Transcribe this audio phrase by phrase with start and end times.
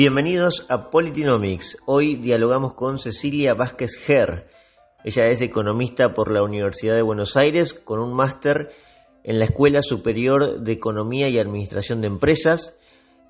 [0.00, 1.76] Bienvenidos a Politinomics.
[1.84, 4.46] Hoy dialogamos con Cecilia Vázquez Ger.
[5.04, 8.70] Ella es economista por la Universidad de Buenos Aires con un máster
[9.24, 12.78] en la Escuela Superior de Economía y Administración de Empresas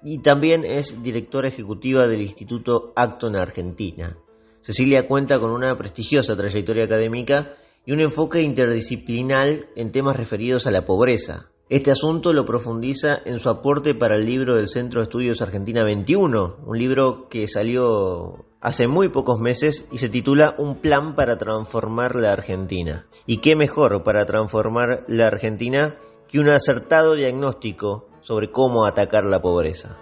[0.05, 4.16] y también es directora ejecutiva del Instituto Acton Argentina.
[4.61, 7.52] Cecilia cuenta con una prestigiosa trayectoria académica
[7.84, 11.51] y un enfoque interdisciplinar en temas referidos a la pobreza.
[11.70, 15.84] Este asunto lo profundiza en su aporte para el libro del Centro de Estudios Argentina
[15.84, 21.38] 21, un libro que salió hace muy pocos meses y se titula Un plan para
[21.38, 23.06] transformar la Argentina.
[23.24, 25.96] ¿Y qué mejor para transformar la Argentina
[26.27, 29.96] que un acertado diagnóstico sobre cómo atacar la pobreza?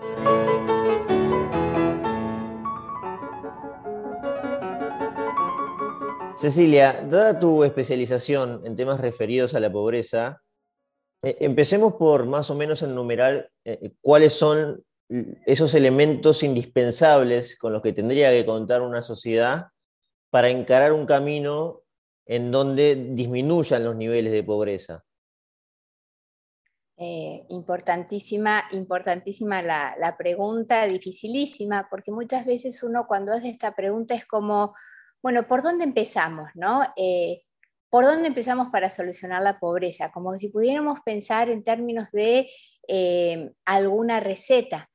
[6.34, 10.40] Cecilia, dada tu especialización en temas referidos a la pobreza,
[11.22, 14.84] empecemos por más o menos enumerar eh, cuáles son
[15.46, 19.68] esos elementos indispensables con los que tendría que contar una sociedad
[20.30, 21.82] para encarar un camino
[22.26, 25.04] en donde disminuyan los niveles de pobreza.
[27.00, 34.26] Eh, importantísima, importantísima la, pregunta, dificilísima, porque muchas veces uno cuando hace esta pregunta es
[34.26, 34.74] como,
[35.22, 36.50] bueno, ¿por dónde empezamos?
[36.54, 36.82] No?
[37.90, 40.10] ¿Por dónde empezamos para solucionar la pobreza?
[40.12, 42.50] Como si pudiéramos pensar en términos de
[42.86, 44.90] eh, alguna receta.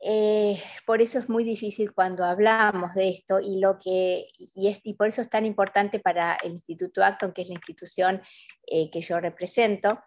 [0.00, 5.08] Eh, por eso es muy difícil cuando hablamos de esto y, lo que, y, por
[5.08, 8.20] eso es tan importante para el Instituto Acton, que es la institución
[8.66, 10.00] eh, que yo represento,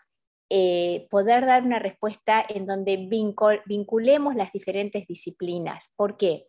[1.11, 3.07] poder dar una respuesta en donde
[3.67, 5.91] vinculemos las diferentes disciplinas.
[5.95, 6.48] ¿Por qué?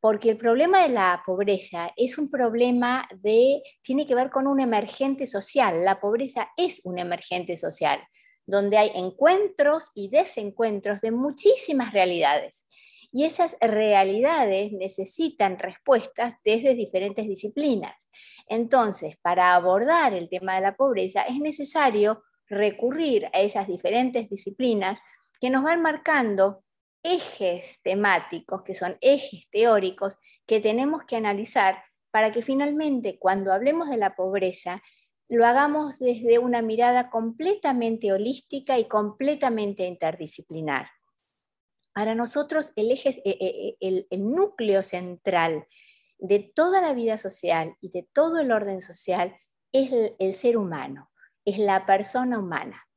[0.00, 4.60] Porque el problema de la pobreza es un problema de, tiene que ver con un
[4.60, 5.84] emergente social.
[5.84, 8.00] La pobreza es un emergente social,
[8.46, 12.64] donde hay encuentros y desencuentros de muchísimas realidades.
[13.10, 18.08] Y esas realidades necesitan respuestas desde diferentes disciplinas.
[18.46, 25.00] Entonces, para abordar el tema de la pobreza es necesario recurrir a esas diferentes disciplinas
[25.40, 26.62] que nos van marcando
[27.02, 33.88] ejes temáticos, que son ejes teóricos, que tenemos que analizar para que finalmente cuando hablemos
[33.88, 34.82] de la pobreza
[35.28, 40.88] lo hagamos desde una mirada completamente holística y completamente interdisciplinar.
[41.92, 45.66] Para nosotros el eje, eh, eh, el, el núcleo central
[46.18, 49.36] de toda la vida social y de todo el orden social
[49.72, 51.10] es el ser humano,
[51.44, 52.87] es la persona humana.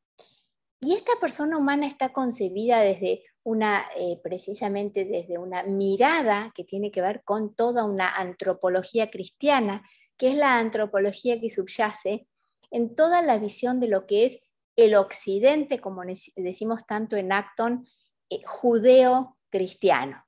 [0.84, 6.92] Y esta persona humana está concebida desde una, eh, precisamente desde una mirada que tiene
[6.92, 9.88] que ver con toda una antropología cristiana,
[10.18, 12.28] que es la antropología que subyace
[12.72, 14.40] en toda la visión de lo que es
[14.76, 16.02] el occidente, como
[16.36, 17.86] decimos tanto en Acton,
[18.32, 20.26] eh, judeo-cristiano,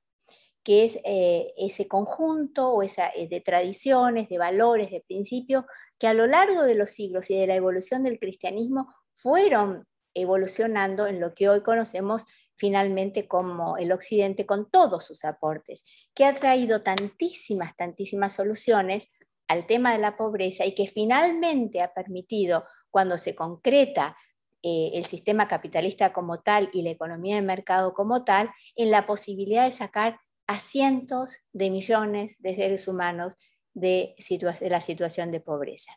[0.62, 5.64] que es eh, ese conjunto o esa, de tradiciones, de valores, de principios,
[5.98, 9.84] que a lo largo de los siglos y de la evolución del cristianismo fueron
[10.14, 12.24] evolucionando en lo que hoy conocemos
[12.56, 19.10] finalmente como el Occidente con todos sus aportes, que ha traído tantísimas, tantísimas soluciones
[19.48, 24.16] al tema de la pobreza y que finalmente ha permitido, cuando se concreta
[24.62, 29.04] eh, el sistema capitalista como tal y la economía de mercado como tal, en la
[29.06, 33.34] posibilidad de sacar a cientos de millones de seres humanos
[33.74, 34.14] de,
[34.60, 35.92] la situación de pobreza.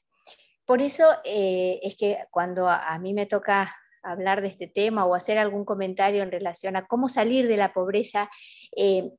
[0.66, 5.16] Por eso eh, es que cuando a mí me toca hablar de este tema o
[5.16, 8.30] hacer algún comentario en relación a cómo salir de la pobreza,
[8.76, 9.12] eh,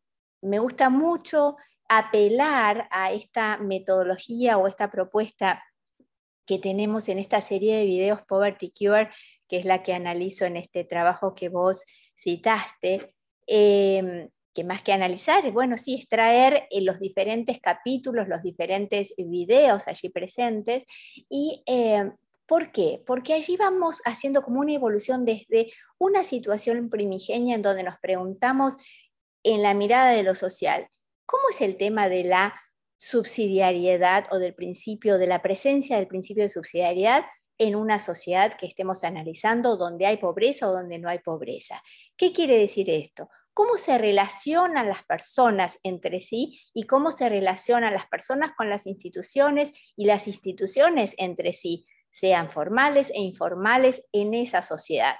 [0.42, 1.56] me gusta mucho
[1.88, 5.62] apelar a esta metodología o esta propuesta
[6.46, 9.10] que tenemos en esta serie de videos Poverty Cure,
[9.48, 11.84] que es la que analizo en este trabajo que vos
[12.16, 13.14] citaste,
[13.46, 19.86] eh, que más que analizar, bueno, sí, extraer eh, los diferentes capítulos, los diferentes videos
[19.88, 20.84] allí presentes
[21.28, 21.62] y
[22.48, 23.04] ¿Por qué?
[23.06, 28.78] Porque allí vamos haciendo como una evolución desde una situación primigenia en donde nos preguntamos
[29.42, 30.88] en la mirada de lo social,
[31.26, 32.58] ¿cómo es el tema de la
[32.96, 37.26] subsidiariedad o del principio, de la presencia del principio de subsidiariedad
[37.58, 41.82] en una sociedad que estemos analizando donde hay pobreza o donde no hay pobreza?
[42.16, 43.28] ¿Qué quiere decir esto?
[43.52, 48.86] cómo se relacionan las personas entre sí y cómo se relacionan las personas con las
[48.86, 51.84] instituciones y las instituciones entre sí
[52.18, 55.14] sean formales e informales en esa sociedad.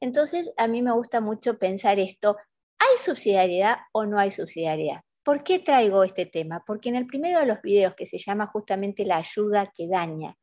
[0.00, 2.36] Entonces, a mí me gusta mucho pensar esto,
[2.78, 5.00] ¿hay subsidiariedad o no hay subsidiariedad?
[5.24, 6.62] ¿Por qué traigo este tema?
[6.66, 10.36] Porque en el primero de los videos, que se llama justamente la ayuda que daña,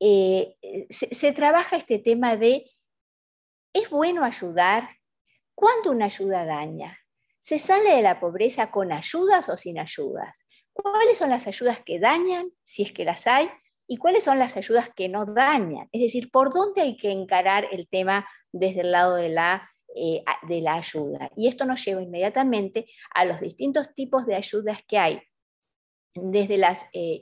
[0.00, 0.54] eh,
[0.90, 2.64] se, trabaja este tema de,
[3.72, 4.88] ¿es bueno ayudar?
[5.54, 6.98] ¿Cuándo una ayuda daña?
[7.40, 10.46] ¿Se sale de la pobreza con ayudas o sin ayudas?
[10.72, 13.50] ¿Cuáles son las ayudas que dañan, si es que las hay?
[13.88, 15.88] ¿Y cuáles son las ayudas que no dañan?
[15.92, 20.22] Es decir, ¿por dónde hay que encarar el tema desde el lado de la, eh,
[20.46, 21.30] de la ayuda?
[21.36, 25.22] Y esto nos lleva inmediatamente a los distintos tipos de ayudas que hay
[26.22, 27.20] desde las, eh,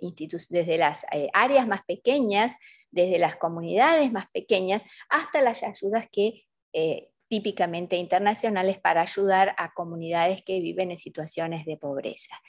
[0.50, 2.54] desde las eh, áreas más pequeñas,
[2.90, 9.72] desde las comunidades más pequeñas, hasta las ayudas que eh, típicamente internacionales para ayudar a
[9.74, 12.40] comunidades que viven en situaciones de pobreza.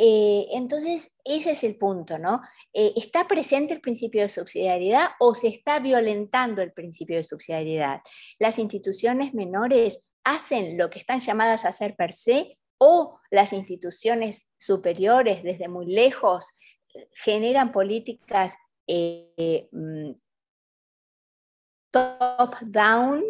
[0.00, 2.40] Entonces, ese es el punto, ¿no?
[2.72, 8.00] ¿Está presente el principio de subsidiariedad o se está violentando el principio de subsidiariedad?
[8.38, 14.46] Las instituciones menores hacen lo que están llamadas a hacer per se o las instituciones
[14.56, 16.52] superiores desde muy lejos
[17.12, 18.54] generan políticas
[18.86, 20.12] eh, mm,
[21.90, 23.24] top-down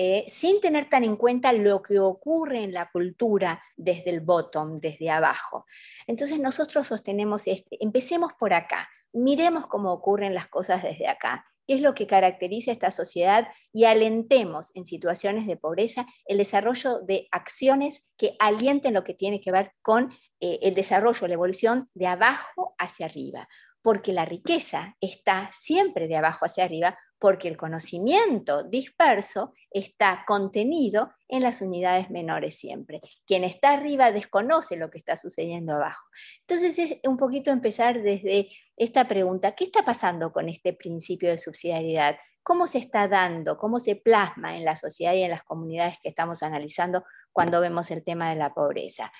[0.00, 4.78] eh, sin tener tan en cuenta lo que ocurre en la cultura desde el bottom,
[4.78, 5.66] desde abajo.
[6.06, 11.44] Entonces nosotros sostenemos este, empecemos por acá, miremos cómo ocurren las cosas desde acá.
[11.66, 16.38] Qué es lo que caracteriza a esta sociedad y alentemos en situaciones de pobreza el
[16.38, 21.34] desarrollo de acciones que alienten lo que tiene que ver con eh, el desarrollo, la
[21.34, 23.48] evolución de abajo hacia arriba,
[23.82, 31.12] porque la riqueza está siempre de abajo hacia arriba, porque el conocimiento disperso está contenido
[31.28, 33.00] en las unidades menores siempre.
[33.26, 36.04] Quien está arriba desconoce lo que está sucediendo abajo.
[36.40, 41.38] Entonces es un poquito empezar desde esta pregunta, ¿qué está pasando con este principio de
[41.38, 42.16] subsidiariedad?
[42.42, 43.58] ¿Cómo se está dando?
[43.58, 47.90] ¿Cómo se plasma en la sociedad y en las comunidades que estamos analizando cuando vemos
[47.90, 49.12] el tema de la pobreza?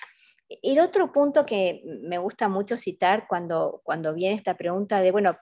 [0.49, 5.37] El otro punto que me gusta mucho citar cuando, cuando viene esta pregunta de, bueno,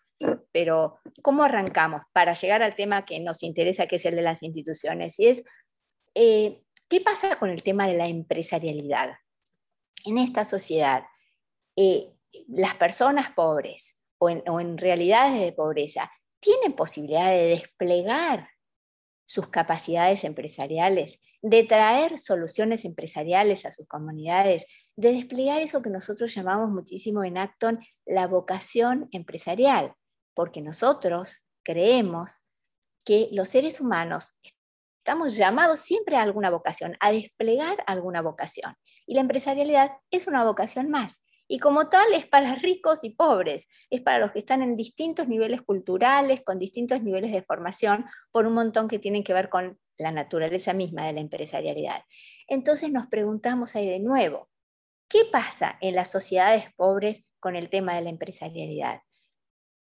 [0.52, 4.44] pero ¿cómo arrancamos para llegar al tema que nos interesa, que es el de las
[4.44, 5.18] instituciones?
[5.20, 5.46] Y es,
[6.14, 9.16] eh, ¿qué pasa con el tema de la empresarialidad?
[10.04, 11.04] En esta sociedad,
[11.78, 12.12] eh,
[12.50, 16.12] las personas pobres o en, o en realidades de pobreza
[16.42, 18.50] tienen posibilidad de desplegar
[19.26, 24.66] sus capacidades empresariales, de traer soluciones empresariales a sus comunidades,
[24.98, 29.94] de desplegar eso que nosotros llamamos muchísimo en Acton la vocación empresarial,
[30.34, 32.42] porque nosotros creemos
[33.06, 34.36] que los seres humanos
[34.98, 38.74] estamos llamados siempre a alguna vocación, a desplegar alguna vocación.
[39.06, 41.22] Y la empresarialidad es una vocación más.
[41.48, 45.30] Y como tal es para ricos y pobres, es para los que están en distintos
[45.30, 49.80] niveles culturales, con distintos niveles de formación, por un montón que tienen que ver con
[49.98, 52.02] la naturaleza misma de la empresarialidad.
[52.48, 54.50] Entonces nos preguntamos ahí de nuevo,
[55.10, 59.02] ¿Qué pasa en las sociedades pobres con el tema de la empresarialidad?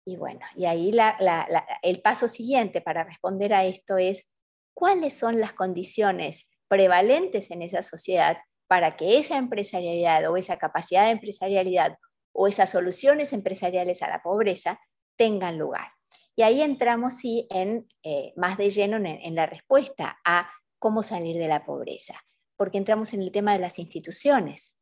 [0.04, 0.94] Y bueno, y ahí
[1.82, 4.28] el paso siguiente para responder a esto es,
[4.74, 8.36] ¿cuáles son las condiciones prevalentes en esa sociedad
[8.68, 11.96] para que esa empresarialidad o esa capacidad de empresarialidad
[12.32, 14.78] o esas soluciones empresariales a la pobreza
[15.16, 15.88] tengan lugar?
[16.36, 21.38] Y ahí entramos, sí, en, eh, más de lleno en la respuesta a cómo salir
[21.38, 22.22] de la pobreza,
[22.56, 24.75] porque entramos en el tema de las instituciones.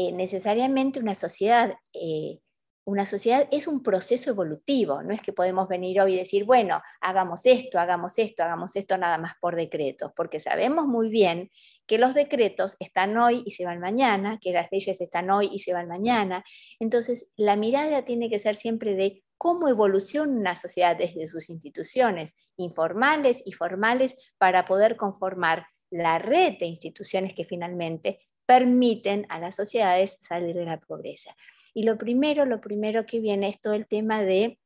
[0.00, 2.38] Eh, necesariamente una sociedad, eh,
[2.84, 6.80] una sociedad es un proceso evolutivo, no es que podemos venir hoy y decir, bueno,
[7.00, 11.50] hagamos esto, hagamos esto, hagamos esto nada más por decretos, porque sabemos muy bien
[11.88, 15.58] que los decretos están hoy y se van mañana, que las leyes están hoy y
[15.58, 16.44] se van mañana.
[16.78, 22.36] Entonces, la mirada tiene que ser siempre de cómo evoluciona una sociedad desde sus instituciones
[22.56, 29.56] informales y formales para poder conformar la red de instituciones que finalmente permiten a las
[29.56, 31.36] sociedades salir de la pobreza.
[31.74, 34.58] Y lo primero, lo primero que viene es todo el tema de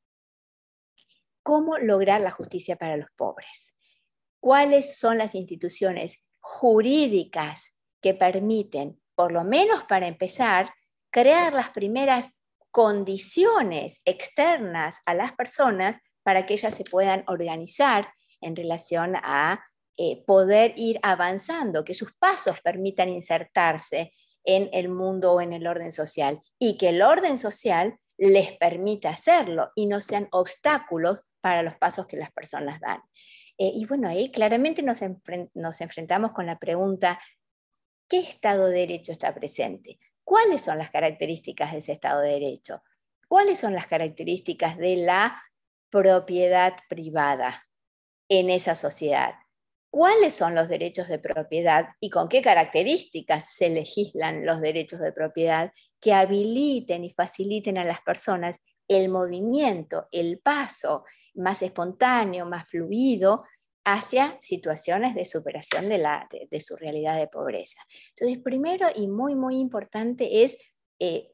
[1.43, 3.75] cómo lograr la justicia para los pobres.
[4.39, 10.73] ¿Cuáles son las instituciones jurídicas que permiten, por lo menos para empezar,
[11.11, 12.31] crear las primeras
[12.71, 19.65] condiciones externas a las personas para que ellas se puedan organizar en relación a
[19.97, 24.13] eh, poder ir avanzando, que sus pasos permitan insertarse
[24.45, 29.11] en el mundo o en el orden social y que el orden social les permita
[29.11, 33.01] hacerlo y no sean obstáculos para los pasos que las personas dan.
[33.59, 35.01] Eh, y bueno, ahí claramente nos,
[35.55, 37.21] nos enfrentamos con la pregunta,
[38.09, 39.99] ¿qué Estado de Derecho está presente?
[40.25, 42.83] ¿Cuáles son las características de ese Estado de Derecho?
[43.29, 45.43] ¿Cuáles son las características de la
[45.91, 47.67] propiedad privada
[48.29, 49.35] en esa sociedad?
[49.93, 55.13] Cuáles son los derechos de propiedad y con qué características se legislan los derechos de
[55.13, 55.71] propiedad
[56.01, 58.57] que habiliten y faciliten a las personas
[58.89, 63.45] el movimiento, el paso más espontáneo, más fluido
[63.85, 67.83] hacia situaciones de superación de, su realidad de pobreza.
[68.17, 70.57] Entonces, primero y muy, muy importante es
[71.01, 71.33] eh,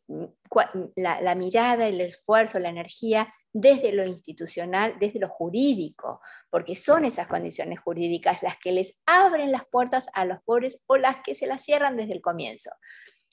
[0.96, 7.26] la, mirada, el esfuerzo, la energía desde lo institucional, desde lo jurídico, porque son esas
[7.26, 11.47] condiciones jurídicas las que les abren las puertas a los pobres o las que se
[11.47, 12.71] las cierran desde el comienzo.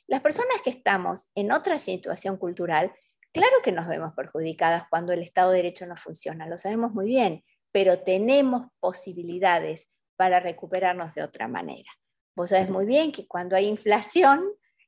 [0.07, 2.93] Las personas que estamos en otra situación cultural,
[3.31, 7.07] claro que nos vemos perjudicadas cuando el Estado de Derecho no funciona, lo sabemos muy
[7.07, 11.89] bien, pero tenemos posibilidades para recuperarnos de otra manera.
[12.35, 14.43] Vos sabés muy bien que cuando hay inflación,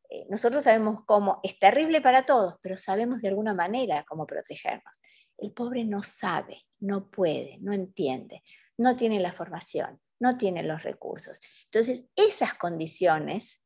[0.10, 5.02] eh, nosotros sabemos cómo es terrible para todos, pero sabemos de alguna manera cómo protegernos.
[5.38, 8.44] El pobre no sabe, no puede, no entiende,
[8.77, 11.39] no tiene la formación, no tiene los recursos.
[11.65, 13.62] Entonces, esas condiciones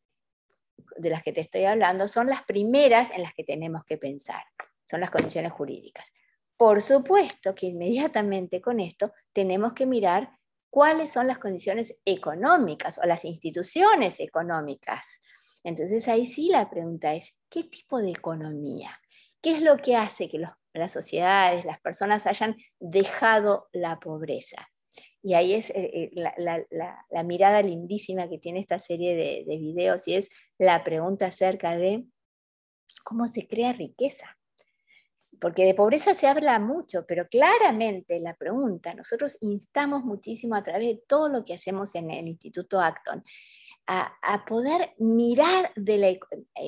[0.97, 4.43] de las que te estoy hablando son las primeras en las que tenemos que pensar,
[4.89, 6.11] son las condiciones jurídicas.
[6.57, 10.37] Por supuesto que inmediatamente con esto tenemos que mirar
[10.69, 15.05] cuáles son las condiciones económicas o las instituciones económicas.
[15.63, 18.99] Entonces ahí sí la pregunta es, ¿qué tipo de economía?
[19.41, 20.39] ¿Qué es lo que hace que
[20.73, 24.69] las sociedades, las personas hayan dejado la pobreza?
[25.23, 30.07] Y ahí es eh, eh, la, mirada lindísima que tiene esta serie de, de videos
[30.07, 32.05] y es la pregunta acerca de
[33.03, 34.37] cómo se crea riqueza
[35.39, 40.87] porque de pobreza se habla mucho, pero claramente la pregunta, nosotros instamos muchísimo a través
[40.87, 43.23] de todo lo que hacemos en el Instituto Acton,
[43.93, 46.19] a, poder mirar eh,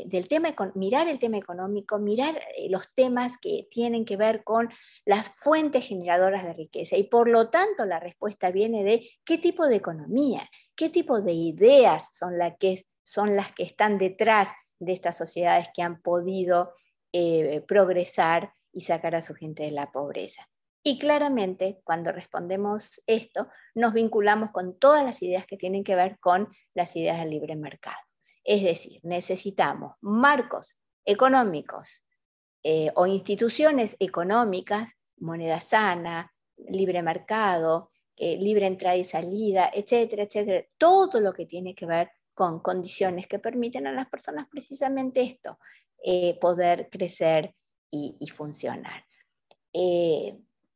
[0.06, 4.70] del tema, mirar el tema económico, mirar eh, los temas que tienen que ver con
[5.06, 6.98] las fuentes generadoras de riqueza.
[6.98, 11.32] Y por lo tanto la respuesta viene de qué tipo de economía, qué tipo de
[11.32, 14.50] ideas son, que, son las que están detrás
[14.80, 16.74] de estas sociedades que han podido
[17.13, 20.50] eh, progresar y sacar a su gente de la pobreza.
[20.84, 26.20] Y claramente, cuando respondemos esto, nos vinculamos con todas las ideas que tienen que ver
[26.20, 27.98] con las ideas del libre mercado.
[28.44, 32.04] Es decir, necesitamos marcos económicos
[32.63, 40.66] eh, o instituciones económicas, moneda sana, libre mercado, eh, libre entrada y salida, etcétera, etcétera,
[40.78, 45.60] todo lo que tiene que ver con condiciones que permiten a las personas precisamente esto,
[46.04, 47.56] eh, poder crecer
[47.90, 49.06] y, funcionar.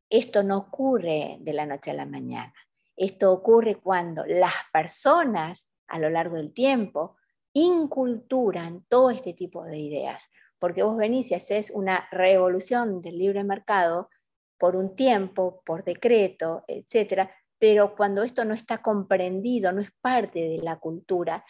[0.09, 2.53] Esto no ocurre de la noche a la mañana.
[2.95, 7.15] Esto ocurre cuando las personas a lo largo del tiempo
[7.53, 10.29] inculturan todo este tipo de ideas.
[10.59, 14.09] Porque vos venís y una revolución del libre mercado
[14.57, 20.39] por un tiempo, por decreto, etcétera, pero cuando esto no está comprendido, no es parte
[20.39, 21.45] de la cultura,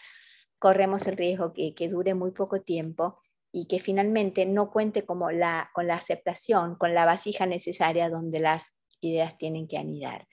[0.59, 3.19] corremos el riesgo que, que dure muy poco tiempo
[3.51, 8.39] y que finalmente no cuente como la, con la aceptación, con la vasija necesaria donde
[8.39, 8.67] las
[9.01, 10.27] ideas tienen que anidar.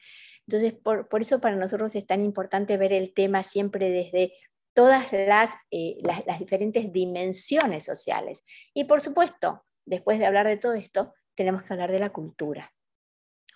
[0.46, 4.34] Entonces, por, eso para nosotros es tan importante ver el tema siempre desde
[4.74, 8.42] todas las, eh, las diferentes dimensiones sociales.
[8.74, 12.72] Y por supuesto, después de hablar de todo esto, tenemos que hablar de la cultura.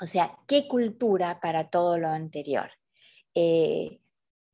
[0.01, 2.71] O sea, ¿qué cultura para todo lo anterior?
[3.35, 4.01] Eh,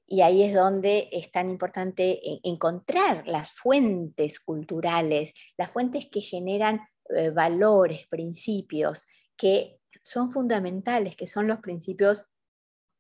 [0.07, 6.87] y ahí es donde es tan importante encontrar las fuentes culturales, las fuentes que generan
[7.17, 9.07] eh, valores, principios,
[9.37, 12.27] que son fundamentales, que son los principios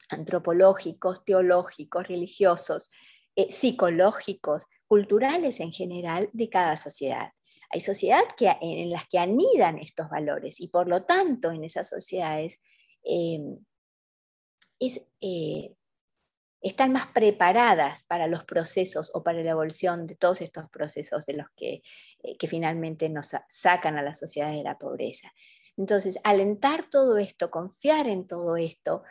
[0.09, 2.91] antropológicos, teológicos, religiosos,
[3.37, 7.33] eh, psicológicos, culturales en general de cada sociedad.
[7.71, 8.29] Hay sociedades
[8.61, 12.61] en las que anidan estos valores y por lo tanto en esas sociedades
[13.03, 13.41] eh,
[14.79, 15.07] es,
[16.65, 21.35] están más preparadas para los procesos o para la evolución de todos estos procesos de
[21.35, 21.83] los que,
[22.23, 25.31] eh, que finalmente nos sacan a la sociedad de la pobreza.
[25.77, 29.03] Entonces, alentar todo esto, confiar en todo esto,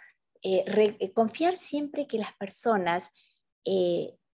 [0.42, 0.66] eh,
[1.00, 3.12] eh, confiar siempre que las personas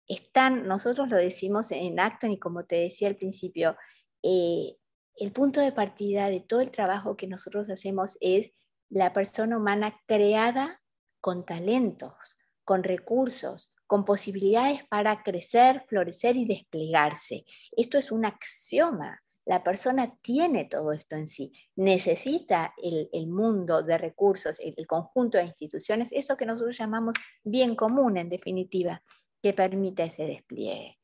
[0.07, 3.75] están, nosotros lo decimos en Acton y como te decía al principio,
[4.21, 8.51] el punto de partida de todo el trabajo que nosotros hacemos es
[8.89, 10.81] la persona humana creada
[11.19, 12.36] con talentos,
[12.67, 17.45] con recursos, con posibilidades para crecer, florecer y desplegarse.
[17.71, 19.23] Esto es un axioma.
[19.45, 21.53] La persona tiene todo esto en sí.
[21.77, 28.17] Necesita el, mundo de recursos, el, conjunto de instituciones, eso que nosotros llamamos bien común
[28.17, 29.01] en definitiva,
[29.41, 30.99] que permita ese despliegue.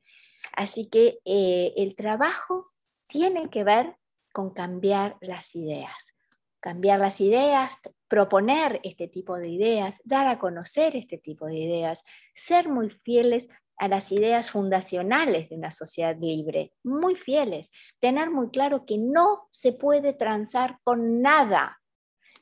[0.52, 2.66] Así que eh, el trabajo
[3.08, 3.96] tiene que ver
[4.34, 6.14] con cambiar las ideas,
[6.60, 7.74] cambiar las ideas,
[8.14, 12.04] proponer este tipo de ideas, dar a conocer este tipo de ideas,
[12.36, 18.52] ser muy fieles a las ideas fundacionales de una sociedad libre, muy fieles, tener muy
[18.52, 21.82] claro que no se puede transar con nada,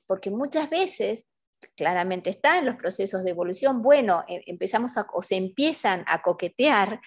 [0.07, 1.25] porque muchas veces
[1.77, 6.99] claramente está en los procesos de evolución, bueno, e, empezamos o se empiezan a coquetear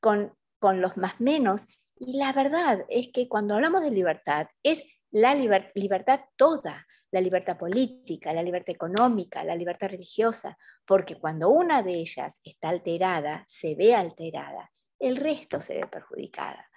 [0.00, 1.66] con, con los más menos.
[1.94, 4.82] Y la verdad es que cuando hablamos de libertad, es
[5.12, 11.82] la libertad toda, la libertad política, la libertad económica, la libertad religiosa, porque cuando una
[11.82, 16.68] de ellas está alterada, se ve alterada, el resto se ve perjudicada.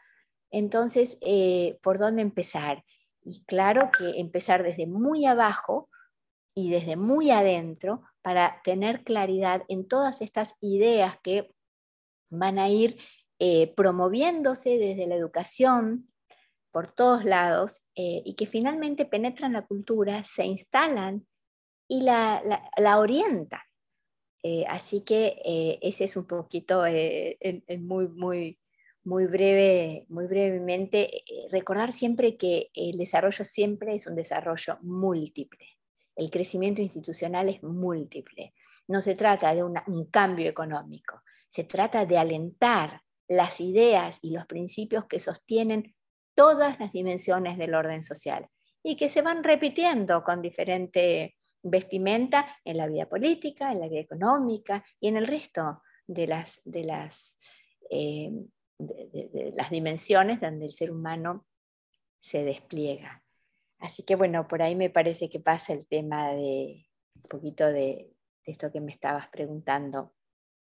[0.52, 2.84] Entonces, eh, ¿por dónde empezar?
[3.24, 5.90] Y claro que empezar desde muy abajo
[6.54, 11.54] y desde muy adentro para tener claridad en todas estas ideas que
[12.30, 12.98] van a ir
[13.40, 16.11] eh, promoviéndose desde la educación,
[16.72, 21.28] por todos lados eh, y que finalmente penetran la cultura, se instalan
[21.88, 22.62] y la,
[22.98, 23.62] orientan.
[24.44, 26.84] Eh, así que eh, ese es un poquito,
[27.80, 28.60] muy, muy,
[29.04, 35.66] muy, breve, muy brevemente, recordar siempre que el desarrollo siempre es un desarrollo múltiple.
[36.16, 38.54] El crecimiento institucional es múltiple.
[38.88, 44.46] No se trata de un cambio económico, se trata de alentar las ideas y los
[44.46, 45.96] principios que sostienen
[46.42, 48.48] todas las dimensiones del orden social
[48.82, 54.00] y que se van repitiendo con diferente vestimenta en la vida política, en la vida
[54.00, 57.38] económica y en el resto de las, de las,
[57.92, 58.32] eh,
[58.80, 61.46] de, las dimensiones donde el ser humano
[62.20, 63.24] se despliega.
[63.78, 68.10] Así que bueno, por ahí me parece que pasa el tema de un poquito de,
[68.46, 70.16] esto que me estabas preguntando.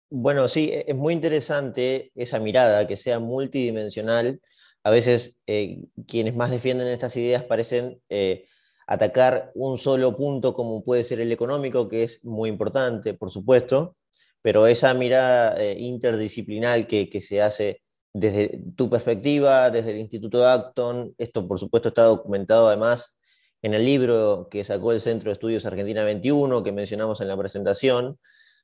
[0.09, 4.39] Bueno, sí, e, es muy interesante esa mirada, que sea multidimensional,
[4.85, 8.45] a veces eh, quienes más defienden estas ideas parecen eh,
[8.85, 13.97] atacar un solo punto como puede ser el económico, que es muy importante, por supuesto,
[14.43, 17.81] pero esa mirada eh, interdisciplinar que, se hace
[18.13, 23.17] desde tu perspectiva, desde el Instituto Acton, esto por supuesto está documentado además
[23.63, 27.37] en el libro que sacó el Centro de Estudios Argentina 21, que mencionamos en la
[27.37, 28.19] presentación.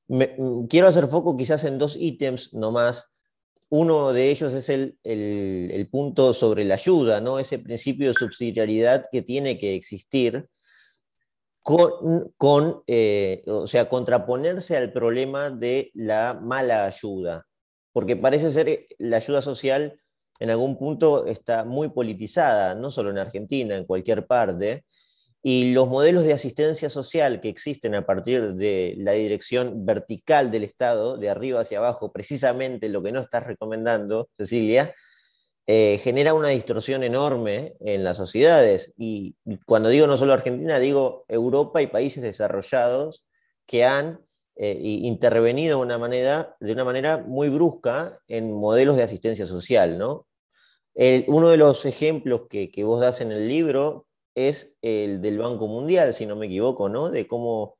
[0.07, 3.11] Mm, quiero hacer foco quizás en dos ítems nomás
[3.71, 7.39] uno de ellos es el, punto sobre la ayuda, ¿no?
[7.39, 10.45] ese principio de subsidiariedad que tiene que existir
[11.63, 17.47] con, eh, o sea, contraponerse al problema de la mala ayuda,
[17.93, 19.97] porque parece ser que la ayuda social
[20.39, 24.83] en algún punto está muy politizada, no solo en Argentina, en cualquier parte,
[25.43, 30.63] y los modelos de asistencia social que existen a partir de la dirección vertical del
[30.63, 34.93] Estado, de arriba hacia abajo, precisamente lo que no estás recomendando, Cecilia,
[35.65, 38.93] eh, genera una distorsión enorme en las sociedades.
[38.97, 43.25] Y cuando digo no solo Argentina, digo Europa y países desarrollados
[43.65, 44.19] que han
[44.57, 49.97] eh, intervenido de una, manera, de una manera muy brusca en modelos de asistencia social.
[49.97, 50.27] ¿no?
[51.27, 55.67] uno de los ejemplos que, que vos das en el libro es el del Banco
[55.67, 57.09] Mundial, si no me equivoco, ¿no?
[57.09, 57.77] De cómo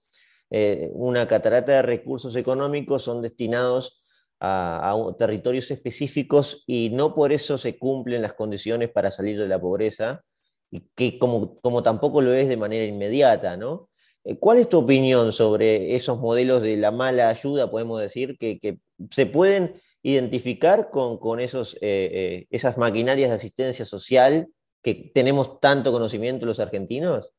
[0.49, 4.03] eh, una catarata de recursos económicos son destinados
[4.39, 9.61] a, territorios específicos y no por eso se cumplen las condiciones para salir de la
[9.61, 10.23] pobreza,
[10.71, 13.89] y que como, como tampoco lo es de manera inmediata, ¿no?
[14.23, 18.79] Eh, ¿Cuál es tu opinión sobre esos modelos de la mala ayuda, podemos decir, que,
[19.09, 24.47] se pueden identificar con, esos, eh, esas maquinarias de asistencia social
[24.81, 27.33] que tenemos tanto conocimiento los argentinos?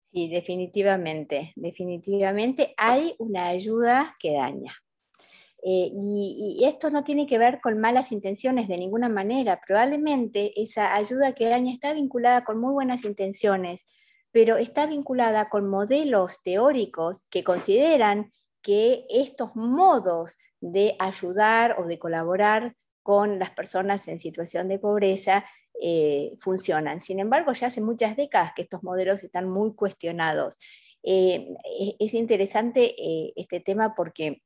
[0.00, 4.72] Sí, definitivamente, definitivamente hay una ayuda que daña.
[5.66, 9.60] Eh, y, esto no tiene que ver con malas intenciones de ninguna manera.
[9.66, 13.86] Probablemente esa ayuda que daña está vinculada con muy buenas intenciones,
[14.30, 21.98] pero está vinculada con modelos teóricos que consideran que estos modos de ayudar o de
[21.98, 25.44] colaborar con las personas en situación de pobreza
[25.80, 27.00] eh, funcionan.
[27.00, 30.58] Sin embargo, ya hace muchas décadas que estos modelos están muy cuestionados.
[31.02, 31.48] Eh,
[31.98, 34.42] es interesante eh, este tema porque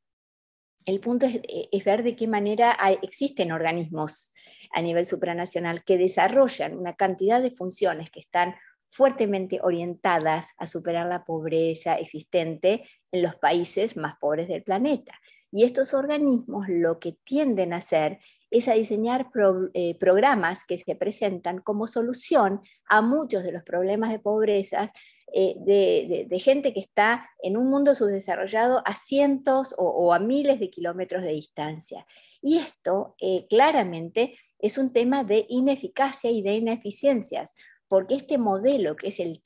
[0.87, 4.33] el punto es, ver de qué manera existen organismos
[4.73, 8.55] a nivel supranacional que desarrollan una cantidad de funciones que están
[8.87, 15.21] fuertemente orientadas a superar la pobreza existente en los países más pobres del planeta.
[15.51, 18.19] Y estos organismos lo que tienden a hacer
[18.51, 19.31] es a diseñar
[19.75, 24.91] eh, programas que se presentan como solución a muchos de los problemas de pobreza
[25.35, 30.71] eh, de, gente que está en un mundo subdesarrollado a cientos o, a miles de
[30.71, 32.07] kilómetros de distancia.
[32.41, 37.55] Y esto eh, claramente es un tema de ineficacia y de ineficiencias,
[37.89, 39.43] porque este modelo, que es el,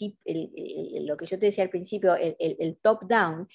[1.04, 3.48] lo que yo te decía al principio, el, top-down,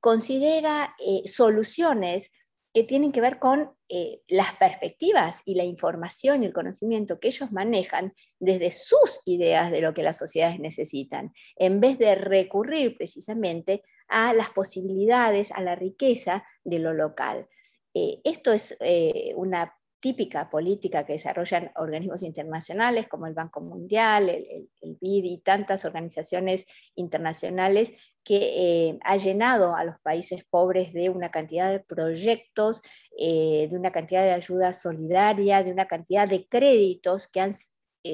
[0.00, 0.94] considera
[1.26, 2.30] soluciones
[2.72, 7.28] que tienen que ver con eh, las perspectivas y la información y el conocimiento que
[7.28, 12.96] ellos manejan desde sus ideas de lo que las sociedades necesitan, en vez de recurrir
[12.96, 17.48] precisamente a las posibilidades, a la riqueza de lo local.
[17.94, 24.28] Eh, esto es eh, una típica política que desarrollan organismos internacionales como el Banco Mundial,
[24.28, 24.68] el,
[25.00, 27.92] BID y tantas organizaciones internacionales
[28.24, 32.82] que eh, ha llenado a los países pobres de una cantidad de proyectos,
[33.18, 37.52] de una cantidad de ayuda solidaria, de una cantidad de créditos que han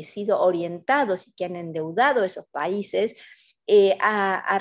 [0.03, 3.16] sido orientados y que han endeudado esos países
[4.01, 4.59] a,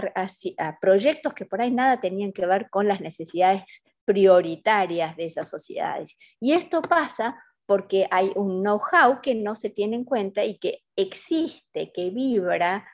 [0.57, 5.49] a, proyectos que por ahí nada tenían que ver con las necesidades prioritarias de esas
[5.49, 6.17] sociedades.
[6.39, 10.83] Y esto pasa porque hay un know-how que no se tiene en cuenta y que
[10.95, 12.87] existe, que vibra,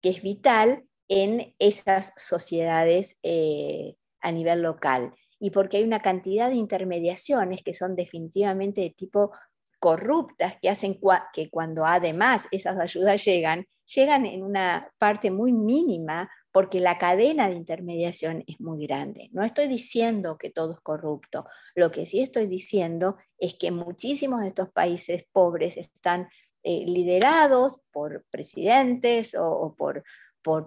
[0.00, 5.12] que es vital en esas sociedades eh, a nivel local.
[5.38, 9.32] Y porque hay una cantidad de intermediaciones que son definitivamente de tipo
[9.78, 10.98] corruptas, que hacen
[11.32, 17.50] que cuando además esas ayudas llegan, llegan en una parte muy mínima porque la cadena
[17.50, 19.28] de intermediación es muy grande.
[19.32, 24.40] No estoy diciendo que todo es corrupto, lo que sí estoy diciendo es que muchísimos
[24.40, 26.30] de estos países pobres están
[26.62, 30.02] eh, liderados por presidentes o, por,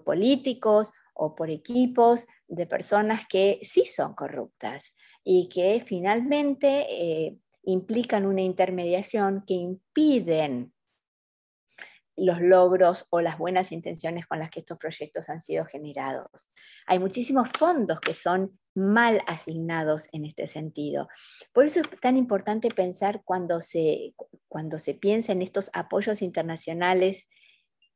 [0.03, 8.27] políticos o por equipos de personas que sí son corruptas y que finalmente eh, implican
[8.27, 10.71] una intermediación que impiden
[12.19, 16.47] los logros o las buenas intenciones con las que estos proyectos han sido generados.
[16.85, 21.07] Hay muchísimos fondos que son mal asignados en este sentido.
[21.53, 24.13] Por eso es tan importante pensar cuando se,
[24.47, 27.27] cuando se piensa en estos apoyos internacionales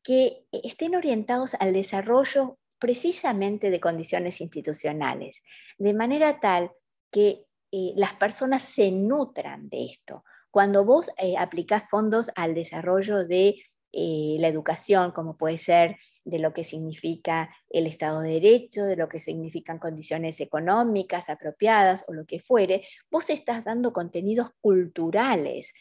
[0.03, 5.41] que estén orientados al desarrollo precisamente de condiciones institucionales,
[5.77, 6.71] de manera tal
[7.09, 10.25] que eh, las personas se nutran de esto.
[10.51, 13.55] Cuando vos eh, aplicás fondos al desarrollo de
[13.93, 18.95] eh, la educación, como puede ser de lo que significa el Estado de Derecho, de
[18.95, 25.73] lo que significan condiciones económicas apropiadas o lo que fuere, vos estás dando contenidos culturales,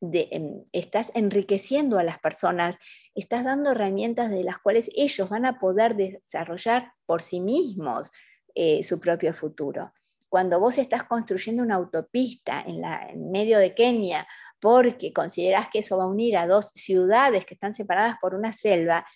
[0.00, 2.78] em, estás enriqueciendo a las personas,
[3.14, 8.10] estás dando herramientas de las cuales ellos van a poder desarrollar por sí mismos
[8.54, 9.92] eh, su propio futuro.
[10.28, 14.26] Cuando vos estás construyendo una autopista en medio de Kenia
[14.60, 18.52] porque consideras que eso va a unir a dos ciudades que están separadas por una
[18.52, 19.06] selva,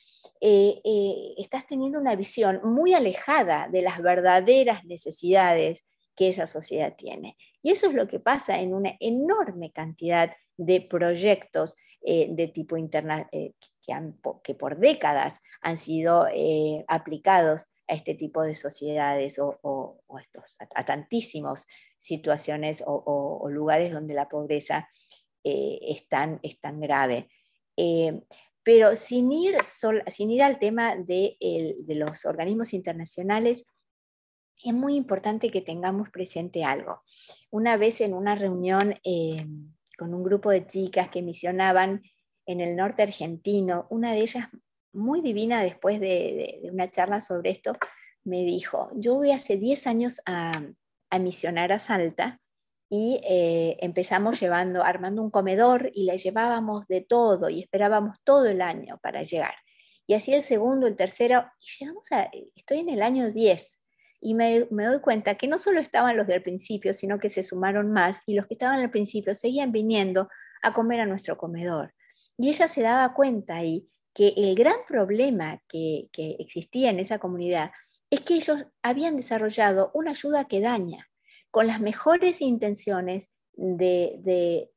[0.40, 5.84] eh, eh, estás teniendo una visión muy alejada de las verdaderas necesidades
[6.16, 7.36] que esa sociedad tiene.
[7.62, 12.76] Y eso es lo que pasa en una enorme cantidad de proyectos eh, de tipo
[12.76, 13.28] interna
[14.42, 16.26] que, por décadas han sido
[16.88, 24.28] aplicados a este tipo de sociedades o, estos, a, tantísimas situaciones o, lugares donde la
[24.28, 24.88] pobreza
[25.44, 26.40] eh, es, tan,
[26.80, 27.28] grave.
[27.76, 28.22] Eh,
[28.62, 29.56] pero sin ir,
[30.06, 31.36] sin ir al tema de,
[31.88, 33.66] los organismos internacionales,
[34.64, 37.02] es muy importante que tengamos presente algo.
[37.50, 39.46] Una vez en una reunión eh,
[39.98, 42.02] con un grupo de chicas que misionaban
[42.46, 44.48] en el norte argentino, una de ellas,
[44.92, 47.76] muy divina después de, una charla sobre esto,
[48.22, 50.62] me dijo, yo voy hace 10 años a
[51.18, 52.40] misionar a Salta
[52.96, 58.46] y eh, empezamos llevando, armando un comedor y le llevábamos de todo y esperábamos todo
[58.46, 59.56] el año para llegar.
[60.06, 63.82] Y así el segundo, el tercero, y llegamos a, estoy en el año 10
[64.20, 67.42] y me, me, doy cuenta que no solo estaban los del principio, sino que se
[67.42, 70.28] sumaron más y los que estaban al principio seguían viniendo
[70.62, 71.92] a comer a nuestro comedor.
[72.38, 77.18] Y ella se daba cuenta ahí que el gran problema que, que existía en esa
[77.18, 77.72] comunidad
[78.08, 81.08] es que ellos habían desarrollado una ayuda que daña
[81.54, 84.72] con las mejores intenciones de,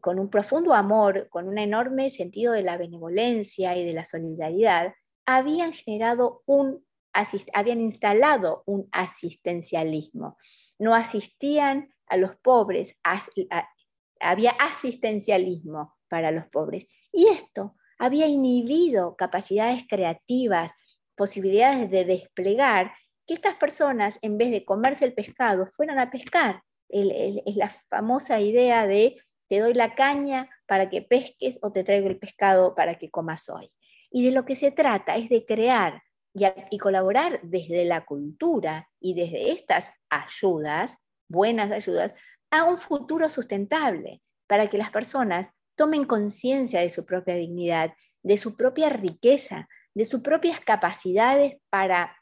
[0.00, 4.94] con un profundo amor, con un enorme sentido de la benevolencia y de la solidaridad,
[5.26, 6.82] habían generado un,
[7.52, 10.38] habían instalado un asistencialismo.
[10.78, 12.96] No asistían a los pobres,
[14.20, 16.86] había asistencialismo para los pobres.
[17.12, 20.72] Y esto había inhibido capacidades creativas,
[21.14, 22.92] posibilidades de desplegar
[23.30, 26.64] que estas personas, en vez de comerse el pescado, fueran a pescar.
[26.88, 32.08] Es la famosa idea de te doy la caña para que pesques o te traigo
[32.08, 33.70] el pescado para que comas hoy.
[34.10, 36.02] Y de lo que se trata es de crear
[36.34, 42.12] y, y colaborar desde la cultura y desde estas ayudas, buenas ayudas,
[42.50, 48.36] a un futuro sustentable, para que las personas tomen conciencia de su propia dignidad, de
[48.36, 52.16] su propia riqueza, de sus propias capacidades para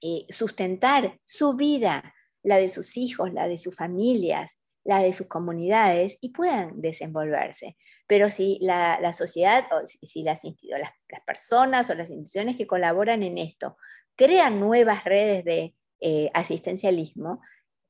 [0.00, 5.26] eh, sustentar su vida, la de sus hijos, la de sus familias, la de sus
[5.26, 7.76] comunidades y puedan desenvolverse.
[8.06, 13.36] Pero si la, sociedad, o si, las, las, personas o las instituciones que colaboran en
[13.36, 13.76] esto
[14.16, 17.42] crean nuevas redes de eh, asistencialismo,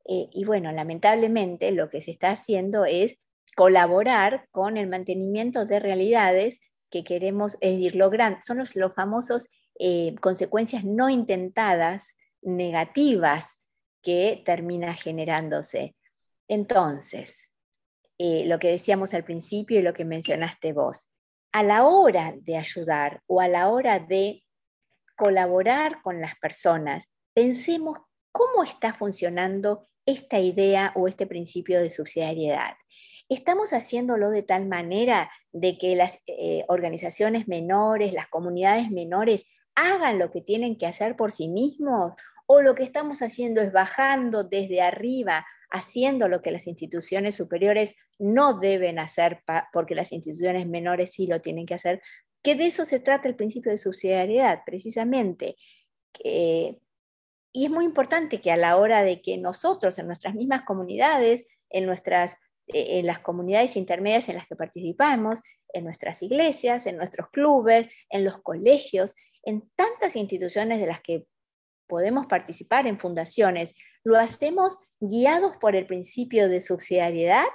[0.09, 3.17] eh, y bueno, lamentablemente lo que se está haciendo es
[3.55, 9.49] colaborar con el mantenimiento de realidades que queremos, es decir, lograr, son los, los famosos
[9.79, 13.61] eh, consecuencias no intentadas negativas
[14.03, 15.95] que termina generándose.
[16.49, 17.51] Entonces,
[18.19, 21.11] eh, lo que decíamos al principio y lo que mencionaste vos,
[21.53, 24.45] a la hora de ayudar o a la hora de
[25.17, 27.99] colaborar con las personas, pensemos
[28.33, 32.75] cómo está funcionando esta idea o este principio de subsidiariedad.
[33.29, 39.45] ¿Estamos haciéndolo de tal manera de que las eh, organizaciones menores, las comunidades menores
[39.79, 42.13] hagan lo que tienen que hacer por sí mismos?
[42.47, 47.95] ¿O lo que estamos haciendo es bajando desde arriba, haciendo lo que las instituciones superiores
[48.19, 52.03] no deben hacer porque las instituciones menores sí lo tienen que hacer?
[52.43, 55.57] Que de eso se trata el principio de subsidiariedad, precisamente.
[57.53, 61.45] y es muy importante que a la hora de que nosotros en nuestras mismas comunidades,
[61.71, 62.37] en nuestras
[62.69, 65.41] eh, en las comunidades intermedias en las que participamos,
[65.73, 69.15] en nuestras iglesias, en nuestros clubes, en los colegios,
[69.49, 71.27] en tantas instituciones de las que
[71.87, 77.47] podemos participar, en fundaciones, ¿lo hacemos guiados por el principio de subsidiariedad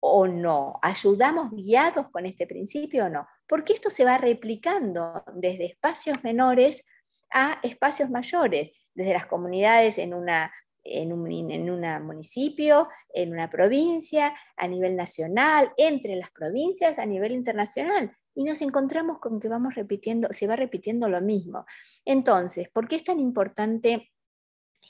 [0.00, 0.78] o no?
[0.80, 3.26] ¿Ayudamos guiados con este principio o no?
[3.46, 6.82] Porque esto se va replicando desde espacios menores
[7.30, 10.50] a espacios mayores, desde las comunidades en una
[10.82, 17.32] en un, en municipio, en una provincia, a nivel nacional, entre las provincias, a nivel
[17.32, 18.16] internacional.
[18.34, 21.66] Y nos encontramos con que vamos repitiendo, se va repitiendo lo mismo.
[22.04, 24.12] Entonces, ¿por qué es tan importante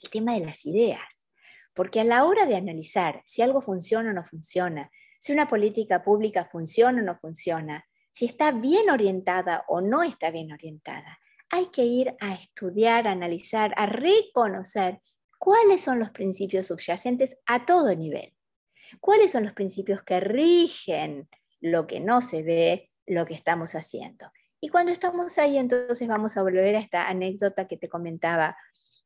[0.03, 1.27] el tema de las ideas?
[1.75, 6.03] Porque a la hora de analizar si algo funciona o no funciona, si una política
[6.03, 11.19] pública funciona o no funciona, si está bien orientada o no está bien orientada,
[11.51, 15.01] hay que ir a estudiar, a analizar, a reconocer
[15.39, 18.35] cuáles son los principios subyacentes a todo nivel.
[19.01, 21.29] ¿Cuáles son los principios que rigen
[21.61, 24.31] lo que no se ve, lo que estamos haciendo?
[24.61, 28.57] Y cuando estamos ahí, entonces vamos a volver a esta anécdota que te comentaba.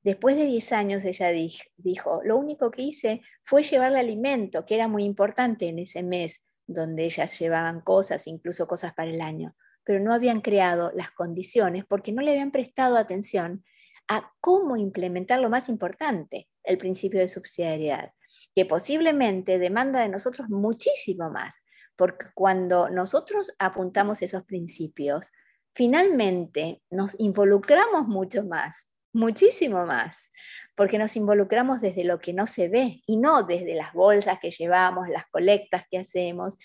[0.02, 1.28] Después de 10 años, ella
[1.76, 6.44] dijo, lo único que hice fue llevarle alimento, que era muy importante en ese mes,
[6.66, 11.84] donde ellas llevaban cosas, incluso cosas para el año, pero no habían creado las condiciones
[11.84, 13.64] porque no le habían prestado atención
[14.08, 18.12] a cómo implementar lo más importante, el principio de subsidiariedad,
[18.54, 21.63] que posiblemente demanda de nosotros muchísimo más,
[21.96, 25.30] porque cuando nosotros apuntamos esos principios,
[25.74, 30.30] finalmente nos involucramos mucho más, muchísimo más,
[30.76, 34.50] porque nos involucramos desde lo que no se ve y no desde las bolsas que
[34.50, 36.56] llevamos, las colectas que hacemos,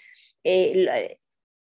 [0.44, 1.20] eh,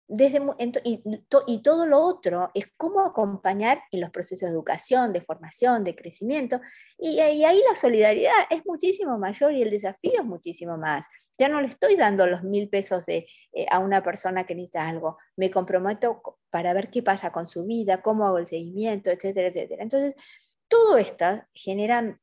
[0.08, 0.40] desde,
[0.84, 5.96] y, todo lo otro es cómo acompañar en los procesos de educación, de formación, de
[5.96, 6.60] crecimiento.
[6.96, 11.06] Y, ahí la solidaridad es muchísimo mayor y el desafío es muchísimo más.
[11.38, 13.26] Ya no le estoy dando los mil pesos eh,
[13.68, 15.18] a una persona que necesita algo.
[15.36, 19.82] Me comprometo para ver qué pasa con su vida, cómo hago el seguimiento, etcétera, etcétera.
[19.82, 20.14] Entonces,
[20.68, 22.18] todo esto genera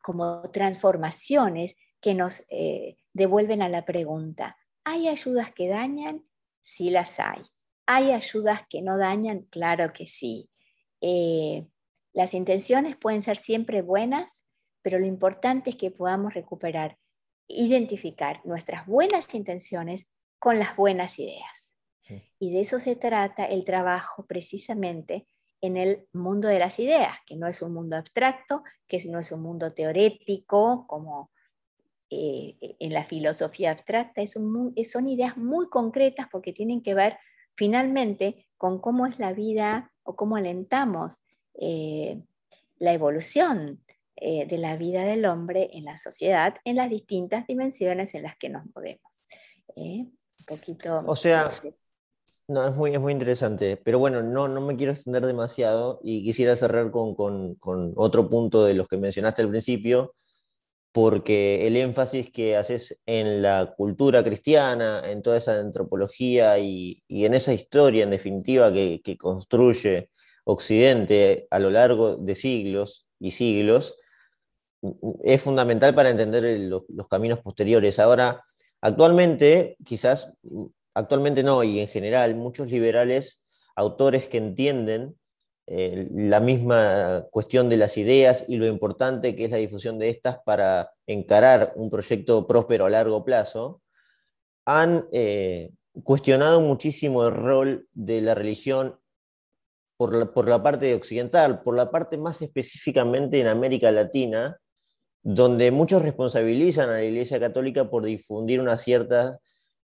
[0.00, 4.56] como transformaciones que nos eh, devuelven a la pregunta.
[4.84, 6.27] ¿Hay ayudas que dañan?
[6.68, 7.42] Sí las hay.
[7.86, 9.42] ¿Hay ayudas que no dañan?
[9.50, 10.50] Claro que sí.
[11.00, 11.66] Eh,
[12.12, 14.44] las intenciones pueden ser siempre buenas,
[14.82, 16.98] pero lo importante es que podamos recuperar,
[17.46, 21.72] identificar nuestras buenas intenciones con las buenas ideas.
[22.38, 25.26] Y de eso se trata el trabajo precisamente
[25.60, 29.30] en el mundo de las ideas, que no es un mundo abstracto, que no es
[29.30, 31.30] un mundo teorético como
[32.10, 37.18] eh, en la filosofía abstracta, son ideas muy concretas porque tienen que ver
[37.54, 41.22] finalmente con cómo es la vida o cómo alentamos
[41.60, 42.22] eh,
[42.78, 43.84] la evolución
[44.16, 48.36] eh, de la vida del hombre en la sociedad en las distintas dimensiones en las
[48.36, 49.22] que nos movemos.
[49.76, 50.16] un
[50.46, 51.04] poquito.
[51.06, 51.50] O sea,
[52.46, 56.24] no, es muy, es muy interesante, pero bueno, no, no me quiero extender demasiado y
[56.24, 60.14] quisiera cerrar con, con, con otro punto de los que mencionaste al principio,
[60.92, 67.34] porque el énfasis que haces en la cultura cristiana, en toda esa antropología y, en
[67.34, 70.10] esa historia en definitiva que, construye
[70.44, 73.96] Occidente a lo largo de siglos y siglos,
[75.24, 77.98] es fundamental para entender los, caminos posteriores.
[77.98, 78.42] Ahora,
[78.80, 80.32] actualmente, quizás,
[80.94, 83.44] actualmente no, y en general, muchos liberales,
[83.76, 85.17] autores que entienden
[85.70, 90.08] eh, la misma cuestión de las ideas y lo importante que es la difusión de
[90.08, 93.82] estas para encarar un proyecto próspero a largo plazo,
[94.64, 95.70] han eh,
[96.02, 98.98] cuestionado muchísimo el rol de la religión
[99.98, 104.58] por la, por la parte occidental, por la parte más específicamente en América Latina,
[105.22, 109.38] donde muchos responsabilizan a la Iglesia Católica por difundir una cierta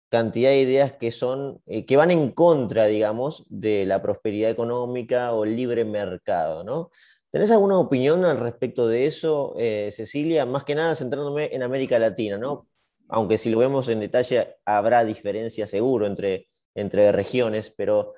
[0.09, 5.33] cantidad de ideas que son eh, que van en contra, digamos, de la prosperidad económica
[5.33, 6.89] o el libre mercado, ¿no?
[7.31, 10.45] ¿Tenés alguna opinión al respecto de eso, eh, Cecilia?
[10.45, 12.67] Más que nada centrándome en América Latina, ¿no?
[13.09, 18.13] Aunque si lo vemos en detalle habrá diferencias seguro entre, entre regiones, pero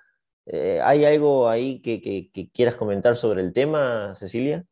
[0.45, 4.65] eh, ¿hay algo ahí que, que, quieras comentar sobre el tema, Cecilia?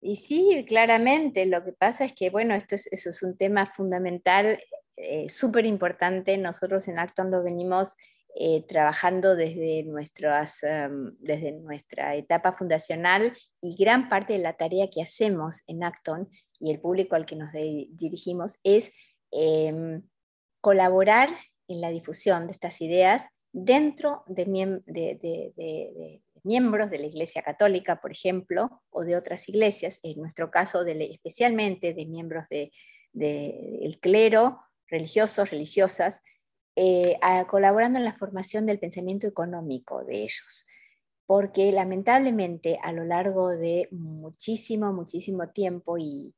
[0.00, 1.46] Y sí, claramente.
[1.46, 4.58] Lo que pasa es que, bueno, esto es, eso es un tema fundamental
[5.02, 6.38] eh, súper importante.
[6.38, 7.96] Nosotros en Acton lo venimos
[8.34, 14.88] eh, trabajando desde, nuestras, em, desde nuestra etapa fundacional y gran parte de la tarea
[14.88, 18.92] que hacemos en Acton y el público al que nos dirigimos es
[19.32, 20.02] em,
[20.60, 21.28] colaborar
[21.68, 24.46] en la difusión de estas ideas dentro de,
[26.42, 31.92] miembros de la Iglesia Católica, por ejemplo, o de otras iglesias, en nuestro caso especialmente
[31.92, 34.60] de miembros del clero
[34.92, 36.22] religiosos, religiosas,
[36.76, 40.64] eh, colaborando en la formación del pensamiento económico de ellos.
[41.26, 46.34] Porque lamentablemente a lo largo de muchísimo, muchísimo tiempo y,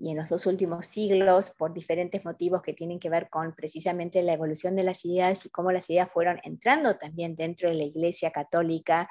[0.00, 4.32] en los dos últimos siglos, por diferentes motivos que tienen que ver con precisamente la
[4.32, 8.30] evolución de las ideas y cómo las ideas fueron entrando también dentro de la Iglesia
[8.30, 9.08] Católica,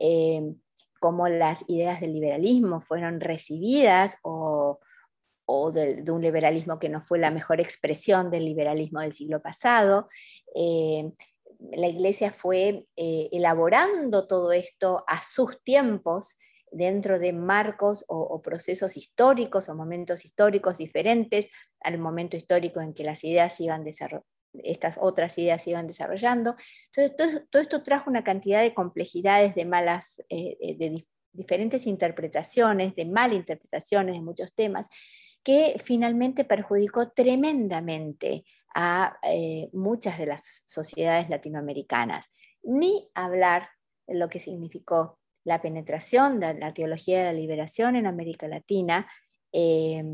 [0.00, 0.54] eh,
[1.00, 4.78] cómo las ideas del liberalismo fueron recibidas o,
[5.50, 10.08] o de, un liberalismo que no fue la mejor expresión del liberalismo del siglo pasado.
[10.54, 11.10] Eh,
[11.72, 16.36] la Iglesia fue eh, elaborando todo esto a sus tiempos
[16.70, 21.48] dentro de marcos o, procesos históricos o momentos históricos diferentes
[21.80, 23.86] al momento histórico en que las ideas iban
[24.52, 26.56] estas otras ideas iban desarrollando.
[26.94, 33.06] Entonces, todo, esto trajo una cantidad de complejidades, de malas, eh, de diferentes interpretaciones, de
[33.06, 34.88] malinterpretaciones de muchos temas,
[35.42, 42.30] que finalmente perjudicó tremendamente a eh, muchas de las sociedades latinoamericanas.
[42.62, 43.68] Ni hablar
[44.06, 49.10] de lo que significó la penetración de la teología de la liberación en América Latina,
[49.52, 50.04] eh,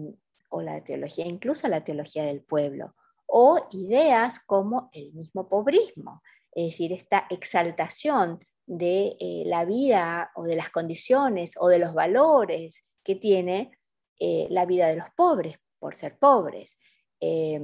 [0.55, 2.95] o la teología, incluso la teología del pueblo,
[3.27, 10.45] o ideas como el mismo pobrismo, es decir, esta exaltación de eh, la vida o
[10.45, 13.73] de las condiciones o de los valores que tiene
[14.19, 16.79] eh, la vida de los pobres por ser pobres.
[17.21, 17.61] Eh,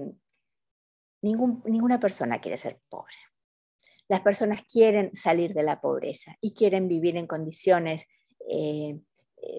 [1.23, 3.15] ninguna persona quiere ser pobre.
[4.09, 8.07] Las personas quieren salir de la pobreza y quieren vivir en condiciones
[8.49, 8.99] eh,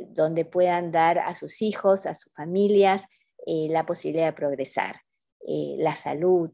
[0.07, 3.05] donde puedan dar a sus hijos, a sus familias,
[3.45, 5.01] la posibilidad de progresar.
[5.47, 6.51] la salud,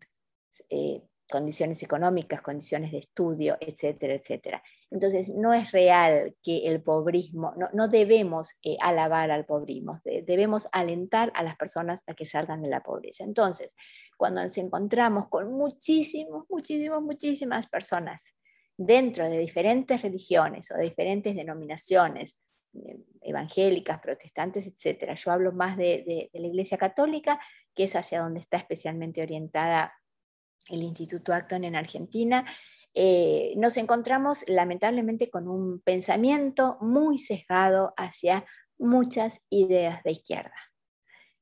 [1.30, 4.64] condiciones económicas, condiciones de estudio, etcétera, etcétera.
[4.90, 11.32] Entonces, no es real que el pobrismo, no, debemos eh, alabar al pobrismo, debemos alentar
[11.36, 13.24] a las personas a que salgan de la pobreza.
[13.24, 13.76] Entonces,
[14.16, 18.34] cuando nos encontramos con muchísimos, muchísimos, muchísimas personas
[18.78, 22.38] dentro de diferentes religiones o de diferentes denominaciones,
[22.74, 25.16] eh, evangélicas, protestantes, etcétera.
[25.16, 27.40] Yo hablo más de, de la Iglesia Católica,
[27.76, 29.94] que es hacia donde está especialmente orientada
[30.70, 32.46] el Instituto Acton en Argentina,
[33.00, 38.44] eh, nos encontramos lamentablemente con un pensamiento muy sesgado hacia
[38.80, 40.56] muchas ideas de izquierda.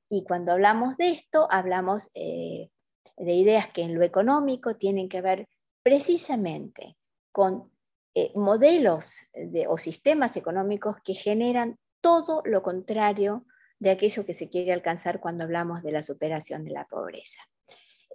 [0.10, 2.72] Y cuando hablamos de esto, hablamos eh,
[3.16, 5.48] de ideas que en lo económico tienen que ver
[5.82, 6.98] precisamente
[7.32, 7.72] con
[8.16, 9.28] eh, modelos
[9.70, 13.46] o sistemas económicos que generan todo lo contrario
[13.80, 17.40] de aquello que se quiere alcanzar cuando hablamos de la superación de la pobreza.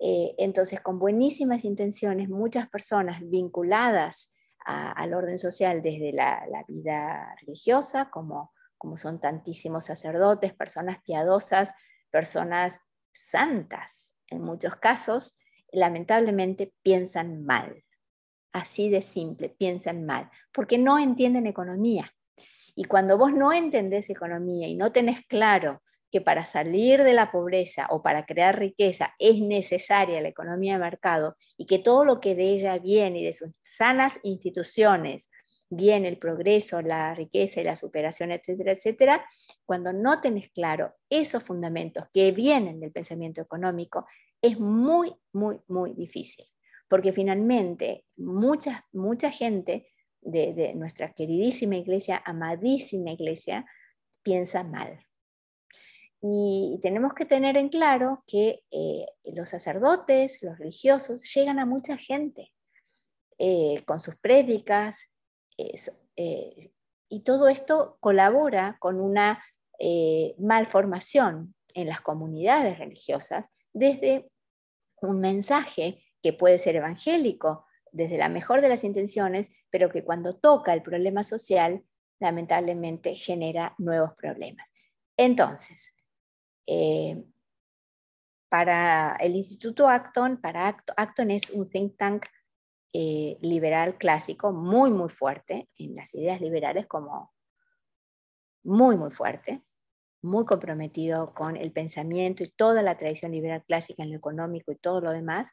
[0.02, 4.32] Eh, entonces, con buenísimas intenciones, muchas personas vinculadas
[4.64, 11.72] al orden social desde la, vida religiosa, como, como son tantísimos sacerdotes, personas piadosas,
[12.10, 12.78] personas
[13.12, 15.38] santas, en muchos casos,
[15.72, 17.84] lamentablemente piensan mal.
[18.52, 22.14] Así de simple, piensan mal, porque no entienden economía.
[22.74, 27.30] Y cuando vos no entendés economía y no tenés claro que para salir de la
[27.30, 32.20] pobreza o para crear riqueza es necesaria la economía de mercado y que todo lo
[32.20, 35.30] que de ella viene y de sus sanas instituciones
[35.70, 39.26] viene el progreso, la riqueza y la superación, etcétera, etcétera,
[39.64, 44.06] cuando no tenés claro esos fundamentos que vienen del pensamiento económico,
[44.42, 46.44] es muy, muy, muy difícil,
[46.88, 49.86] porque finalmente mucha, mucha gente
[50.20, 53.64] de, nuestra queridísima iglesia, amadísima iglesia,
[54.22, 54.98] piensa mal.
[56.22, 61.96] Y tenemos que tener en claro que eh, los sacerdotes, los religiosos, llegan a mucha
[61.96, 62.52] gente
[63.38, 65.06] eh, con sus prédicas,
[65.56, 66.72] eh,
[67.08, 69.42] y todo esto colabora con una
[70.38, 74.30] malformación en las comunidades religiosas desde
[75.00, 80.36] un mensaje que puede ser evangélico, desde la mejor de las intenciones, pero que cuando
[80.36, 81.82] toca el problema social,
[82.20, 84.70] lamentablemente genera nuevos problemas.
[85.16, 85.94] Entonces,
[86.72, 87.24] eh,
[88.48, 92.26] para el Instituto Acton, para Acton, es un think tank
[92.92, 97.32] eh, liberal clásico muy, muy fuerte, en las ideas liberales como
[98.62, 99.64] muy, muy fuerte,
[100.22, 104.76] muy comprometido con el pensamiento y toda la tradición liberal clásica en lo económico y
[104.76, 105.50] todo lo demás,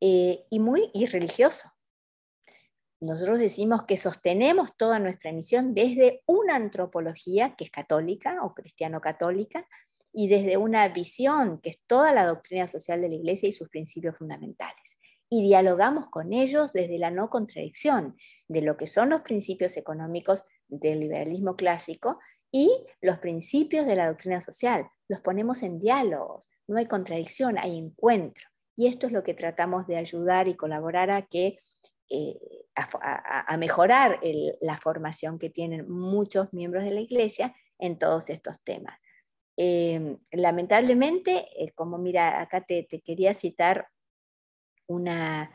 [0.00, 1.70] eh, y muy irreligioso.
[3.00, 9.68] Nosotros decimos que sostenemos toda nuestra misión desde una antropología que es católica o cristiano-católica
[10.12, 13.68] y desde una visión que es toda la doctrina social de la Iglesia y sus
[13.68, 14.96] principios fundamentales.
[15.28, 18.16] Y dialogamos con ellos desde la no contradicción
[18.48, 22.18] de lo que son los principios económicos del liberalismo clásico
[22.50, 24.86] y los principios de la doctrina social.
[25.08, 28.46] Los ponemos en diálogos, no hay contradicción, hay encuentro.
[28.76, 31.58] Y esto es lo que tratamos de ayudar y colaborar a que
[32.10, 32.38] eh,
[32.74, 34.20] a, mejorar
[34.60, 38.98] la formación que tienen muchos miembros de la Iglesia en todos estos temas.
[39.64, 43.86] Em, lamentablemente, eh, como mira, acá te, quería citar
[44.88, 45.52] una,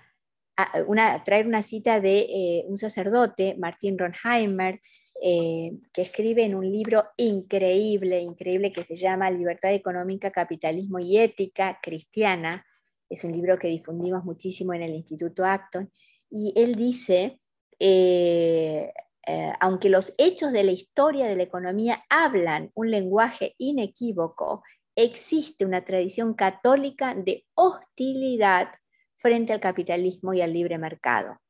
[0.88, 4.80] una, traer una cita de eh, un sacerdote, Martín Ronheimer,
[5.20, 11.80] que escribe en un libro increíble, increíble que se llama Libertad Económica, Capitalismo y Ética
[11.82, 12.66] Cristiana,
[13.10, 15.91] es un libro que difundimos muchísimo en el Instituto Acton,
[16.30, 17.41] y él dice,
[17.80, 18.93] eh,
[19.28, 24.64] eh, aunque los hechos de la historia de la economía hablan un lenguaje inequívoco,
[24.96, 28.70] existe una tradición católica de hostilidad
[29.18, 31.42] frente al capitalismo y al libre mercado.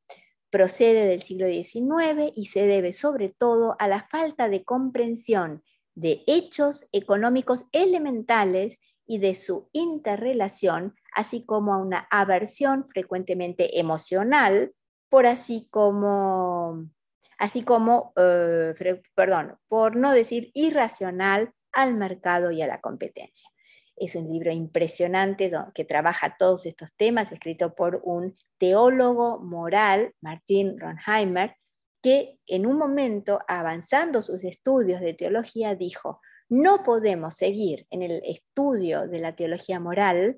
[0.49, 5.61] Procede del siglo XIX y se debe sobre todo a la falta de comprensión
[5.93, 14.73] de hechos económicos elementales y de su interrelación, así como a una aversión frecuentemente emocional,
[15.09, 16.89] por así como,
[17.37, 18.73] así como, eh,
[19.15, 23.49] perdón, por no decir irracional al mercado y a la competencia.
[23.95, 30.79] Es un libro impresionante que trabaja todos estos temas, escrito por un teólogo moral, Martín
[30.79, 31.55] Ronheimer,
[32.01, 38.21] que en un momento, avanzando sus estudios de teología, dijo, no podemos seguir en el
[38.23, 40.37] estudio de la teología moral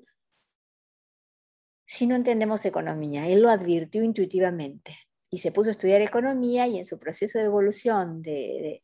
[1.86, 3.28] si no entendemos economía.
[3.28, 4.96] Él lo advirtió intuitivamente
[5.30, 8.82] y se puso a estudiar economía y en su proceso de evolución de,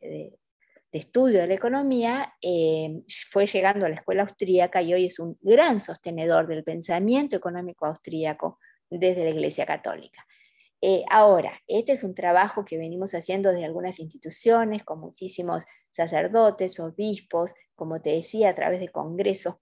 [0.92, 5.36] estudio de la economía eh, fue llegando a la escuela austríaca y hoy es un
[5.42, 10.24] gran sostenedor del pensamiento económico austríaco desde la Iglesia Católica.
[10.80, 16.78] Eh, ahora, este es un trabajo que venimos haciendo desde algunas instituciones, con muchísimos sacerdotes,
[16.78, 19.56] obispos, como te decía, a través de congresos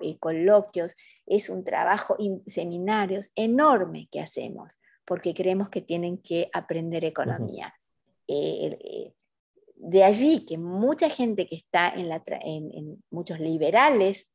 [0.00, 0.94] y coloquios.
[1.26, 2.16] Es un trabajo,
[2.46, 4.78] seminarios enorme que hacemos,
[5.12, 7.74] porque creemos que tienen que aprender economía.
[8.26, 9.12] Eh, eh,
[9.76, 12.10] de allí que mucha gente que está en,
[12.72, 14.26] en muchos liberales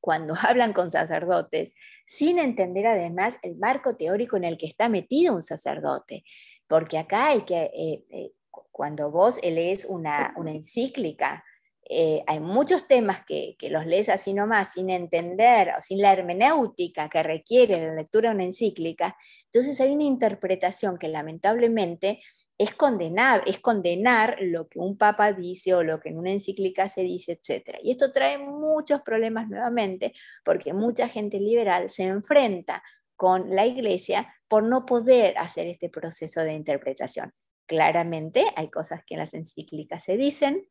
[0.00, 5.36] cuando hablan con sacerdotes, sin entender además el marco teórico en el que está metido
[5.36, 6.24] un sacerdote.
[6.66, 8.32] Porque acá hay que, eh, eh,
[8.72, 11.44] cuando vos lees una, una encíclica,
[11.88, 16.12] eh, hay muchos temas que, que, los lees así nomás, sin entender o sin la
[16.12, 19.16] hermenéutica que requiere la lectura de una encíclica.
[19.52, 22.20] Entonces hay una interpretación que lamentablemente
[22.56, 26.88] es condenar, es condenar lo que un papa dice o lo que en una encíclica
[26.88, 27.78] se dice, etc.
[27.82, 32.82] Y esto trae muchos problemas nuevamente, porque mucha gente liberal se enfrenta
[33.16, 37.32] con la iglesia por no poder hacer este proceso de interpretación.
[37.66, 40.66] Claramente hay cosas que en las encíclicas se dicen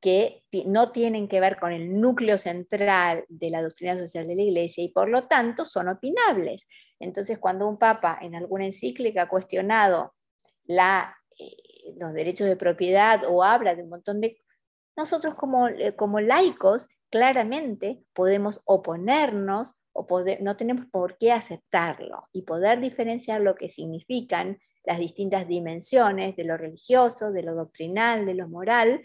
[0.00, 4.42] que no tienen que ver con el núcleo central de la doctrina social de la
[4.42, 6.66] iglesia y por lo tanto son opinables.
[6.98, 10.14] Entonces, cuando un papa en alguna encíclica ha cuestionado
[10.64, 11.56] la eh,
[11.98, 14.38] los derechos de propiedad o habla de un montón de...
[14.96, 20.06] Nosotros como, eh, laicos claramente podemos oponernos o
[20.40, 26.44] no tenemos por qué aceptarlo y poder diferenciar lo que significan las distintas dimensiones de
[26.44, 29.02] lo religioso, de lo doctrinal, de lo moral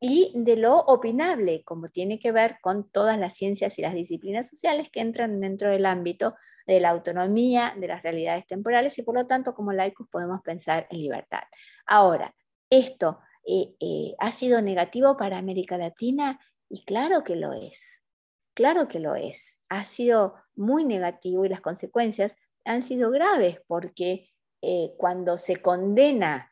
[0.00, 4.48] y de lo opinable, como tiene que ver con todas las ciencias y las disciplinas
[4.48, 6.36] sociales que entran dentro del ámbito
[6.66, 10.86] de la autonomía de las realidades temporales y por lo tanto como laicos podemos pensar
[10.90, 11.42] en libertad.
[11.86, 12.34] Ahora,
[12.70, 16.38] esto eh, eh, ha sido negativo para América Latina
[16.68, 18.04] y claro que lo es,
[18.54, 19.58] claro que lo es.
[19.70, 24.28] Ha sido muy negativo y las consecuencias han sido graves porque
[24.60, 26.47] eh, cuando se condena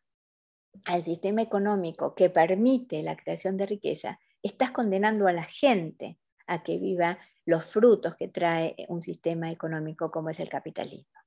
[0.84, 6.62] al sistema económico que permite la creación de riqueza, estás condenando a la gente a
[6.62, 11.18] que viva los frutos que trae un sistema económico como es el capitalismo.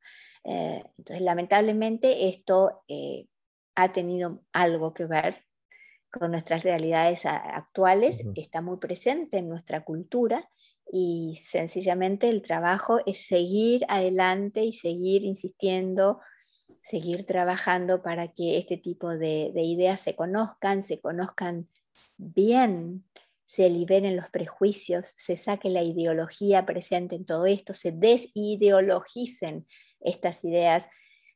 [0.43, 3.27] Eh, entonces, lamentablemente, esto eh,
[3.75, 5.45] ha tenido algo que ver
[6.11, 10.49] con nuestras realidades actuales, está muy presente en nuestra cultura
[10.91, 16.19] y sencillamente el trabajo es seguir adelante y seguir insistiendo,
[16.79, 21.67] seguir trabajando para que este tipo de, ideas se conozcan, se conozcan
[22.17, 23.03] bien,
[23.45, 29.65] se liberen los prejuicios, se saque la ideología presente en todo esto, se desideologicen
[29.99, 30.89] estas ideas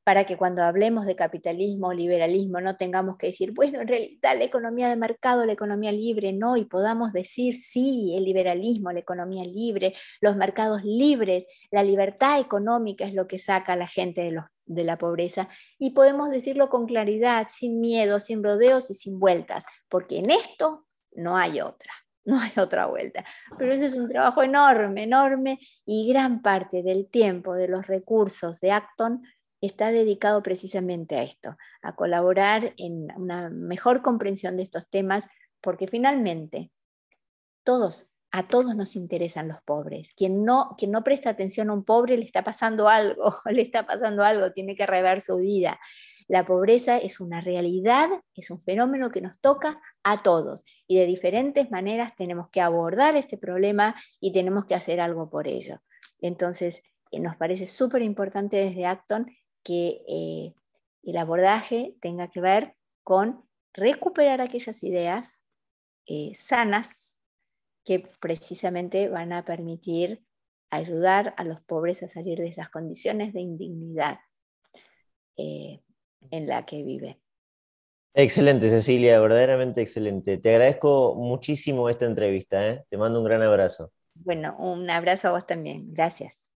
[0.03, 4.37] para que cuando hablemos de capitalismo o liberalismo no tengamos que decir, bueno, en realidad
[4.37, 8.99] la economía de mercado, la economía libre, no, y podamos decir, sí, el liberalismo, la
[8.99, 14.21] economía libre, los mercados libres, la libertad económica es lo que saca a la gente
[14.21, 18.93] de, los, de la pobreza, y podemos decirlo con claridad, sin miedo, sin rodeos y
[18.93, 21.91] sin vueltas, porque en esto no hay otra
[22.25, 23.25] no hay otra vuelta.
[23.57, 28.59] Pero ese es un trabajo enorme, enorme, y gran parte del tiempo, de los recursos
[28.61, 29.23] de Acton
[29.61, 35.27] está dedicado precisamente a esto, a colaborar en una mejor comprensión de estos temas,
[35.61, 36.71] porque finalmente
[37.63, 40.15] todos, a todos nos interesan los pobres.
[40.15, 40.75] Quien no,
[41.05, 44.87] presta atención a un pobre le está pasando algo, le está pasando algo, tiene que
[44.87, 45.79] rever su vida.
[46.27, 51.05] La pobreza es una realidad, es un fenómeno que nos toca a todos y de
[51.05, 55.83] diferentes maneras tenemos que abordar este problema y tenemos que hacer algo por ello.
[56.19, 56.81] Entonces,
[57.11, 59.27] eh, nos parece súper importante desde Acton
[59.61, 60.55] que eh,
[61.03, 62.73] el abordaje tenga que ver
[63.03, 65.45] con recuperar aquellas ideas
[66.07, 67.12] eh, sanas
[67.83, 70.23] que precisamente van a permitir
[70.69, 74.19] ayudar a los pobres a salir de esas condiciones de indignidad
[75.37, 75.81] eh,
[76.31, 77.19] en la que viven.
[78.15, 80.37] Excelente, Cecilia, verdaderamente excelente.
[80.37, 82.83] Te agradezco muchísimo esta entrevista.
[82.89, 83.91] Te mando un gran abrazo.
[84.13, 85.91] Bueno, un abrazo a vos también.
[85.93, 86.53] Gracias.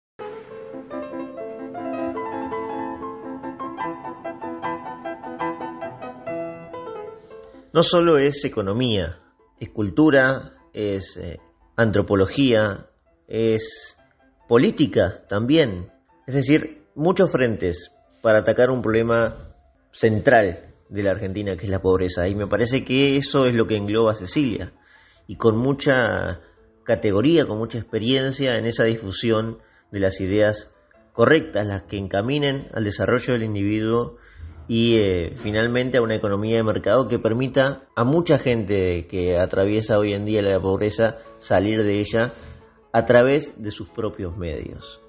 [7.73, 9.19] no solo es economía,
[9.59, 11.39] es cultura, es eh,
[11.75, 12.87] antropología,
[13.27, 13.97] es
[14.47, 15.91] política también.
[16.27, 19.55] Es decir, muchos frentes para atacar un problema
[19.91, 22.27] central de la Argentina, que es la pobreza.
[22.27, 24.73] Y me parece que eso es lo que engloba Cecilia.
[25.27, 26.41] Y con mucha
[26.83, 29.59] categoría, con mucha experiencia en esa difusión
[29.91, 30.71] de las ideas
[31.13, 34.17] correctas, las que encaminen al desarrollo del individuo
[34.67, 39.97] y eh, finalmente a una economía de mercado que permita a mucha gente que atraviesa
[39.97, 42.33] hoy en día la pobreza salir de ella
[42.91, 45.01] a través de sus propios medios.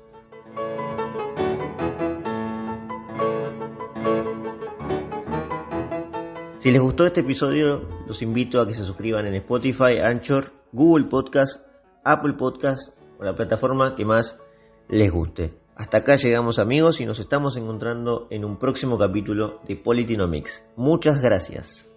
[6.58, 11.04] Si les gustó este episodio, los invito a que se suscriban en Spotify, Anchor, Google
[11.10, 11.60] Podcast,
[12.02, 14.38] Apple Podcast o la plataforma que más
[14.88, 15.63] les guste.
[15.76, 20.64] Hasta acá llegamos amigos y nos estamos encontrando en un próximo capítulo de Politinomics.
[20.76, 21.93] Muchas gracias.